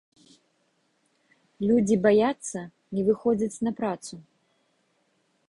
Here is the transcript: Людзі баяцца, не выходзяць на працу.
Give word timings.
Людзі 1.71 1.95
баяцца, 2.07 2.59
не 2.97 3.03
выходзяць 3.11 3.61
на 3.69 3.77
працу. 3.83 4.15